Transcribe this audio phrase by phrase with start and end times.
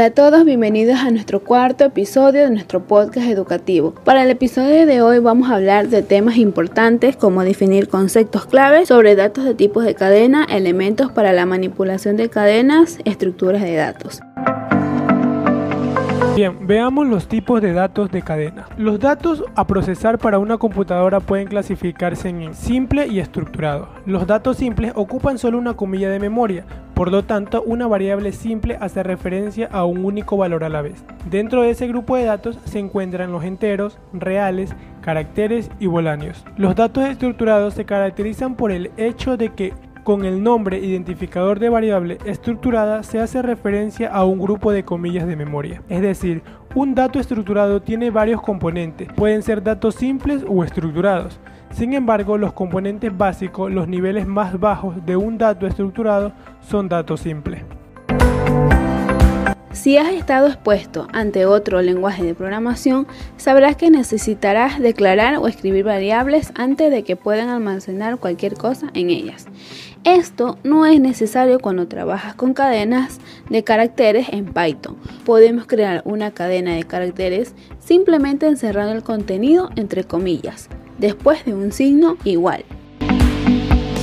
[0.00, 3.94] Hola a todos, bienvenidos a nuestro cuarto episodio de nuestro podcast educativo.
[4.02, 8.88] Para el episodio de hoy vamos a hablar de temas importantes como definir conceptos claves
[8.88, 14.22] sobre datos de tipos de cadena, elementos para la manipulación de cadenas, estructuras de datos.
[16.40, 18.66] Bien, veamos los tipos de datos de cadena.
[18.78, 23.90] Los datos a procesar para una computadora pueden clasificarse en simple y estructurado.
[24.06, 28.78] Los datos simples ocupan solo una comilla de memoria, por lo tanto una variable simple
[28.80, 31.04] hace referencia a un único valor a la vez.
[31.28, 36.46] Dentro de ese grupo de datos se encuentran los enteros, reales, caracteres y voláneos.
[36.56, 41.68] Los datos estructurados se caracterizan por el hecho de que con el nombre identificador de
[41.68, 45.82] variable estructurada se hace referencia a un grupo de comillas de memoria.
[45.88, 46.42] Es decir,
[46.74, 51.40] un dato estructurado tiene varios componentes, pueden ser datos simples o estructurados.
[51.72, 57.20] Sin embargo, los componentes básicos, los niveles más bajos de un dato estructurado, son datos
[57.20, 57.62] simples.
[59.72, 65.84] Si has estado expuesto ante otro lenguaje de programación, sabrás que necesitarás declarar o escribir
[65.84, 69.46] variables antes de que puedan almacenar cualquier cosa en ellas.
[70.04, 73.20] Esto no es necesario cuando trabajas con cadenas
[73.50, 74.96] de caracteres en Python.
[75.26, 81.70] Podemos crear una cadena de caracteres simplemente encerrando el contenido entre comillas, después de un
[81.70, 82.64] signo igual.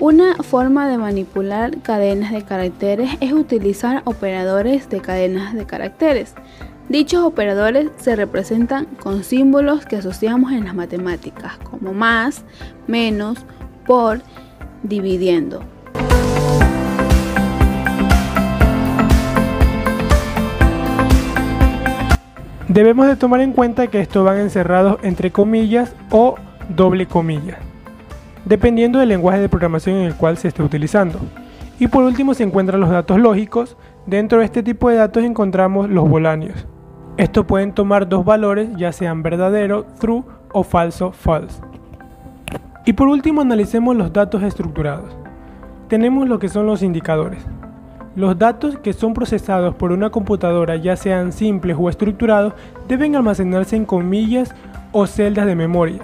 [0.00, 6.34] Una forma de manipular cadenas de caracteres es utilizar operadores de cadenas de caracteres.
[6.88, 12.44] Dichos operadores se representan con símbolos que asociamos en las matemáticas, como más,
[12.86, 13.38] menos,
[13.84, 14.22] por,
[14.84, 15.64] dividiendo.
[22.70, 26.36] Debemos de tomar en cuenta que estos van encerrados entre comillas o
[26.68, 27.58] doble comillas
[28.44, 31.18] dependiendo del lenguaje de programación en el cual se esté utilizando.
[31.78, 33.76] Y por último se encuentran los datos lógicos.
[34.06, 36.66] Dentro de este tipo de datos encontramos los voláneos.
[37.16, 41.60] Estos pueden tomar dos valores, ya sean verdadero, true o falso, false.
[42.86, 45.14] Y por último analicemos los datos estructurados.
[45.88, 47.44] Tenemos lo que son los indicadores.
[48.16, 52.54] Los datos que son procesados por una computadora, ya sean simples o estructurados,
[52.88, 54.52] deben almacenarse en comillas
[54.90, 56.00] o celdas de memoria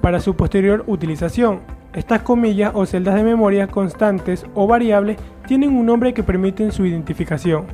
[0.00, 1.60] para su posterior utilización.
[1.92, 5.16] Estas comillas o celdas de memoria constantes o variables
[5.46, 7.66] tienen un nombre que permiten su identificación.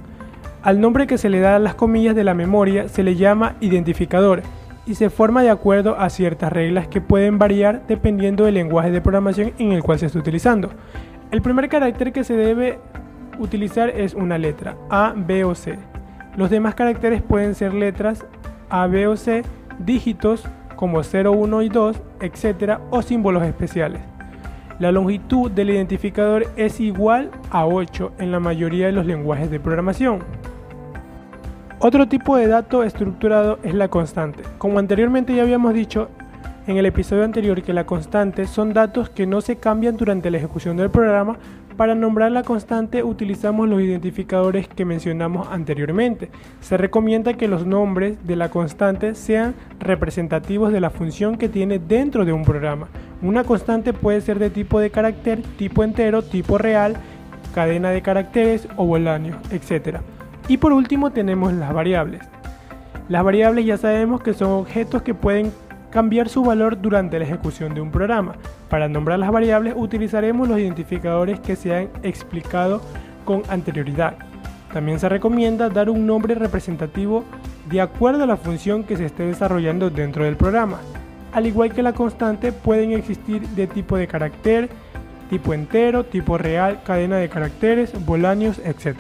[0.62, 3.56] Al nombre que se le da a las comillas de la memoria se le llama
[3.60, 4.42] identificador
[4.86, 9.00] y se forma de acuerdo a ciertas reglas que pueden variar dependiendo del lenguaje de
[9.00, 10.68] programación en el cual se está utilizando.
[11.30, 12.78] El primer carácter que se debe
[13.40, 15.78] utilizar es una letra A, B o C.
[16.36, 18.24] Los demás caracteres pueden ser letras
[18.68, 19.42] A, B o C,
[19.78, 20.44] dígitos
[20.76, 22.78] como 0, 1 y 2, etc.
[22.90, 24.00] o símbolos especiales.
[24.78, 29.60] La longitud del identificador es igual a 8 en la mayoría de los lenguajes de
[29.60, 30.20] programación.
[31.80, 34.42] Otro tipo de dato estructurado es la constante.
[34.58, 36.08] Como anteriormente ya habíamos dicho
[36.66, 40.38] en el episodio anterior que la constante son datos que no se cambian durante la
[40.38, 41.38] ejecución del programa,
[41.80, 46.28] para nombrar la constante utilizamos los identificadores que mencionamos anteriormente.
[46.60, 51.78] Se recomienda que los nombres de la constante sean representativos de la función que tiene
[51.78, 52.88] dentro de un programa.
[53.22, 56.98] Una constante puede ser de tipo de carácter, tipo entero, tipo real,
[57.54, 60.00] cadena de caracteres o voláneo, etc.
[60.48, 62.20] Y por último tenemos las variables.
[63.08, 65.50] Las variables ya sabemos que son objetos que pueden
[65.90, 68.34] cambiar su valor durante la ejecución de un programa.
[68.68, 72.80] Para nombrar las variables utilizaremos los identificadores que se han explicado
[73.24, 74.14] con anterioridad.
[74.72, 77.24] También se recomienda dar un nombre representativo
[77.68, 80.78] de acuerdo a la función que se esté desarrollando dentro del programa.
[81.32, 84.68] Al igual que la constante, pueden existir de tipo de carácter,
[85.28, 88.96] tipo entero, tipo real, cadena de caracteres, voláneos, etc.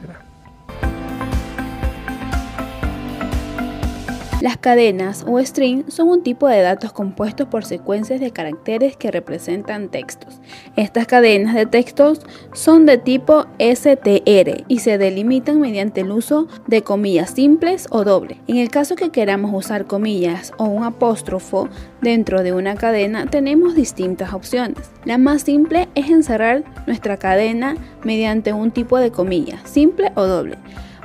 [4.40, 9.10] Las cadenas o strings son un tipo de datos compuestos por secuencias de caracteres que
[9.10, 10.40] representan textos.
[10.76, 12.22] Estas cadenas de textos
[12.54, 18.38] son de tipo STR y se delimitan mediante el uso de comillas simples o dobles.
[18.46, 21.68] En el caso que queramos usar comillas o un apóstrofo
[22.00, 24.90] dentro de una cadena, tenemos distintas opciones.
[25.04, 30.56] La más simple es encerrar nuestra cadena mediante un tipo de comilla, simple o doble,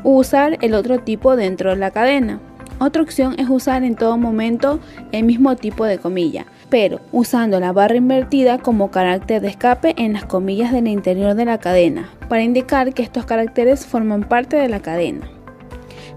[0.03, 2.39] o usar el otro tipo dentro de la cadena.
[2.77, 4.79] Otra opción es usar en todo momento
[5.13, 10.13] el mismo tipo de comilla, pero usando la barra invertida como carácter de escape en
[10.13, 14.67] las comillas del interior de la cadena, para indicar que estos caracteres forman parte de
[14.67, 15.29] la cadena.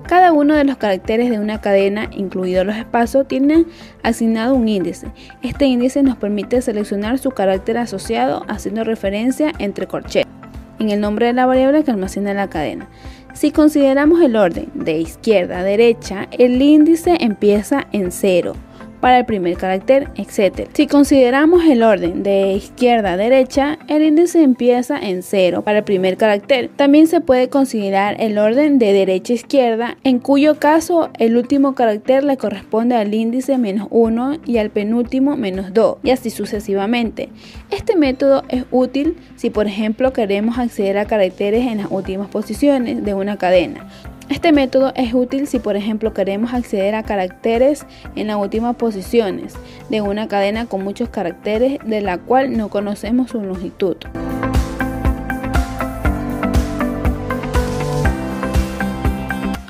[0.09, 3.67] Cada uno de los caracteres de una cadena, incluidos los espacios, tiene
[4.03, 5.09] asignado un índice.
[5.43, 10.39] Este índice nos permite seleccionar su carácter asociado haciendo referencia entre corchetes
[10.79, 12.89] en el nombre de la variable que almacena la cadena.
[13.38, 18.55] Si consideramos el orden de izquierda a derecha, el índice empieza en 0
[19.00, 20.69] para el primer carácter, etc.
[20.73, 25.85] Si consideramos el orden de izquierda a derecha, el índice empieza en 0 para el
[25.85, 26.71] primer carácter.
[26.75, 31.75] También se puede considerar el orden de derecha a izquierda, en cuyo caso el último
[31.75, 37.29] carácter le corresponde al índice menos 1 y al penúltimo menos 2, y así sucesivamente.
[37.71, 43.05] Este método es útil si por ejemplo queremos acceder a caracteres en las últimas posiciones
[43.05, 43.89] de una cadena.
[44.29, 49.55] Este método es útil si por ejemplo queremos acceder a caracteres en las últimas posiciones
[49.89, 53.97] de una cadena con muchos caracteres de la cual no conocemos su longitud.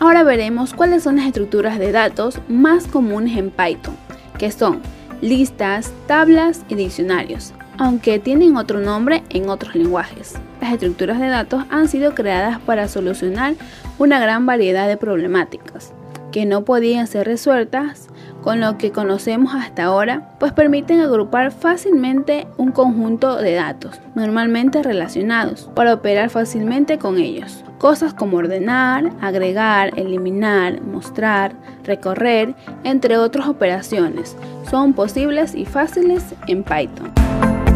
[0.01, 3.97] Ahora veremos cuáles son las estructuras de datos más comunes en Python,
[4.39, 4.81] que son
[5.21, 10.35] listas, tablas y diccionarios, aunque tienen otro nombre en otros lenguajes.
[10.73, 13.55] Estructuras de datos han sido creadas para solucionar
[13.99, 15.93] una gran variedad de problemáticas
[16.31, 18.09] que no podían ser resueltas
[18.43, 24.83] con lo que conocemos hasta ahora, pues permiten agrupar fácilmente un conjunto de datos, normalmente
[24.83, 27.65] relacionados, para operar fácilmente con ellos.
[27.79, 31.53] Cosas como ordenar, agregar, eliminar, mostrar,
[31.85, 32.55] recorrer,
[32.85, 34.37] entre otras operaciones,
[34.71, 37.13] son posibles y fáciles en Python.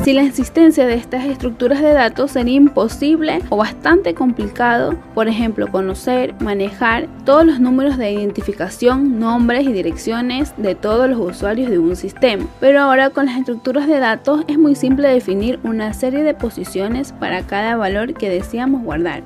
[0.04, 5.70] Si la existencia de estas estructuras de datos sería imposible o bastante complicado, por ejemplo,
[5.70, 11.78] conocer, manejar todos los números de identificación, nombres y direcciones de todos los usuarios de
[11.78, 12.44] un sistema.
[12.58, 17.12] Pero ahora con las estructuras de datos es muy simple definir una serie de posiciones
[17.12, 19.22] para cada valor que deseamos guardar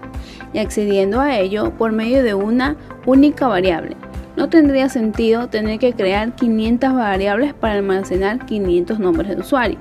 [0.52, 2.76] y accediendo a ello por medio de una
[3.06, 3.96] única variable.
[4.36, 9.78] No tendría sentido tener que crear 500 variables para almacenar 500 nombres de usuario.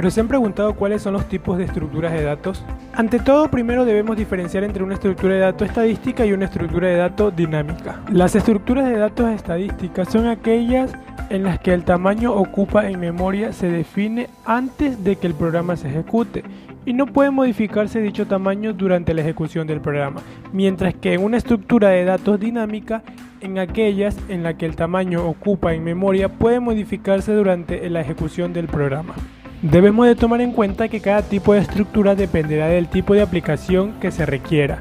[0.00, 2.64] Pero se han preguntado cuáles son los tipos de estructuras de datos.
[2.94, 6.96] Ante todo, primero debemos diferenciar entre una estructura de datos estadística y una estructura de
[6.96, 8.00] datos dinámica.
[8.10, 10.90] Las estructuras de datos estadísticas son aquellas
[11.28, 15.76] en las que el tamaño ocupa en memoria se define antes de que el programa
[15.76, 16.44] se ejecute
[16.86, 21.36] y no puede modificarse dicho tamaño durante la ejecución del programa, mientras que en una
[21.36, 23.02] estructura de datos dinámica,
[23.42, 28.54] en aquellas en las que el tamaño ocupa en memoria puede modificarse durante la ejecución
[28.54, 29.14] del programa.
[29.62, 33.92] Debemos de tomar en cuenta que cada tipo de estructura dependerá del tipo de aplicación
[34.00, 34.78] que se requiera.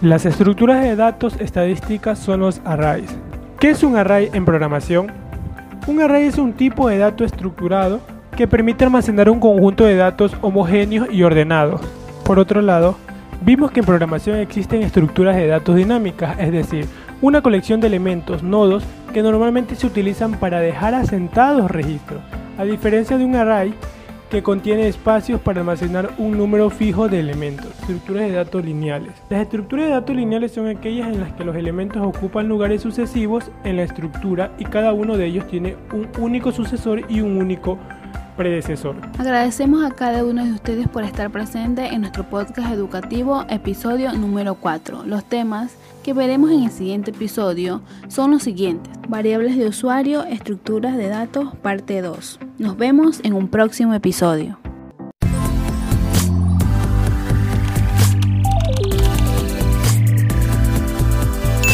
[0.00, 3.14] Las estructuras de datos estadísticas son los arrays.
[3.60, 5.12] ¿Qué es un array en programación?
[5.86, 8.00] Un array es un tipo de dato estructurado
[8.34, 11.82] que permite almacenar un conjunto de datos homogéneos y ordenados.
[12.24, 12.96] Por otro lado,
[13.42, 16.86] vimos que en programación existen estructuras de datos dinámicas, es decir,
[17.20, 22.20] una colección de elementos, nodos, que normalmente se utilizan para dejar asentados registros.
[22.56, 23.74] A diferencia de un array,
[24.34, 29.12] que contiene espacios para almacenar un número fijo de elementos, estructuras de datos lineales.
[29.30, 33.52] Las estructuras de datos lineales son aquellas en las que los elementos ocupan lugares sucesivos
[33.62, 37.78] en la estructura y cada uno de ellos tiene un único sucesor y un único
[38.36, 38.96] predecesor.
[39.18, 44.56] Agradecemos a cada uno de ustedes por estar presente en nuestro podcast educativo episodio número
[44.56, 45.04] 4.
[45.04, 48.92] Los temas que veremos en el siguiente episodio son los siguientes.
[49.08, 52.40] Variables de usuario, estructuras de datos, parte 2.
[52.58, 54.58] Nos vemos en un próximo episodio.